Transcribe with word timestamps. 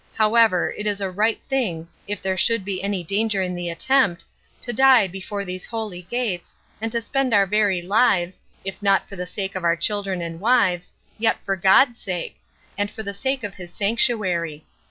However, 0.15 0.73
it 0.75 0.87
is 0.87 0.99
a 0.99 1.11
right 1.11 1.39
thing, 1.43 1.87
if 2.07 2.23
there 2.23 2.35
should 2.35 2.65
be 2.65 2.81
any 2.81 3.03
danger 3.03 3.43
in 3.43 3.53
the 3.53 3.69
attempt, 3.69 4.25
to 4.61 4.73
die 4.73 5.05
before 5.07 5.45
these 5.45 5.67
holy 5.67 6.01
gates, 6.01 6.55
and 6.81 6.91
to 6.91 6.99
spend 6.99 7.35
our 7.35 7.45
very 7.45 7.83
lives, 7.83 8.41
if 8.65 8.81
not 8.81 9.07
for 9.07 9.15
the 9.15 9.27
sake 9.27 9.53
of 9.53 9.63
our 9.63 9.75
children 9.75 10.19
and 10.19 10.39
wives, 10.39 10.93
yet 11.19 11.37
for 11.45 11.55
God's 11.55 12.01
sake, 12.01 12.37
and 12.79 12.89
for 12.89 13.03
the 13.03 13.13
sake 13.13 13.43
of 13.43 13.53
his 13.53 13.71
sanctuary. 13.71 14.65